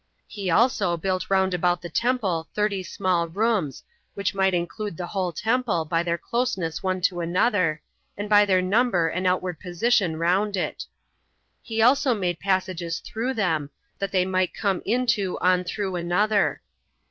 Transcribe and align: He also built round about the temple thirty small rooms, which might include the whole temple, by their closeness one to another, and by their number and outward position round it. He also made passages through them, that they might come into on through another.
He 0.27 0.49
also 0.49 0.97
built 0.97 1.29
round 1.29 1.53
about 1.53 1.83
the 1.83 1.87
temple 1.87 2.47
thirty 2.55 2.81
small 2.81 3.27
rooms, 3.27 3.83
which 4.15 4.33
might 4.33 4.55
include 4.55 4.97
the 4.97 5.05
whole 5.05 5.31
temple, 5.31 5.85
by 5.85 6.01
their 6.01 6.17
closeness 6.17 6.81
one 6.81 7.01
to 7.01 7.19
another, 7.19 7.83
and 8.17 8.27
by 8.27 8.45
their 8.45 8.63
number 8.63 9.07
and 9.09 9.27
outward 9.27 9.59
position 9.59 10.17
round 10.17 10.57
it. 10.57 10.85
He 11.61 11.83
also 11.83 12.15
made 12.15 12.39
passages 12.39 12.99
through 12.99 13.35
them, 13.35 13.69
that 13.99 14.11
they 14.11 14.25
might 14.25 14.55
come 14.55 14.81
into 14.87 15.37
on 15.39 15.63
through 15.65 15.95
another. 15.95 16.63